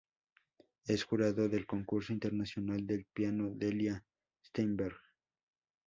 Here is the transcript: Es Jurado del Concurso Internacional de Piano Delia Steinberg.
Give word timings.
Es 0.87 1.03
Jurado 1.03 1.47
del 1.47 1.67
Concurso 1.67 2.11
Internacional 2.11 2.87
de 2.87 3.05
Piano 3.13 3.51
Delia 3.53 4.03
Steinberg. 4.43 4.97